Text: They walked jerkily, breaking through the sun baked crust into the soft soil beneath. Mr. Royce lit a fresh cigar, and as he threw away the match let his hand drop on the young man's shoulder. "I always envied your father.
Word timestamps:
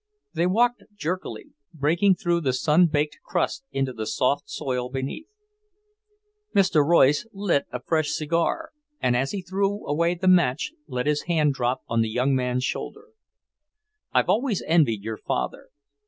They 0.33 0.47
walked 0.47 0.81
jerkily, 0.95 1.51
breaking 1.75 2.15
through 2.15 2.41
the 2.41 2.53
sun 2.53 2.87
baked 2.87 3.19
crust 3.23 3.65
into 3.71 3.93
the 3.93 4.07
soft 4.07 4.49
soil 4.49 4.89
beneath. 4.89 5.27
Mr. 6.55 6.83
Royce 6.83 7.27
lit 7.31 7.67
a 7.71 7.79
fresh 7.79 8.09
cigar, 8.09 8.71
and 8.99 9.15
as 9.15 9.29
he 9.29 9.43
threw 9.43 9.85
away 9.87 10.15
the 10.15 10.27
match 10.27 10.71
let 10.87 11.05
his 11.05 11.25
hand 11.29 11.53
drop 11.53 11.81
on 11.87 12.01
the 12.01 12.09
young 12.09 12.33
man's 12.35 12.63
shoulder. 12.63 13.09
"I 14.11 14.23
always 14.23 14.63
envied 14.65 15.03
your 15.03 15.17
father. 15.17 15.69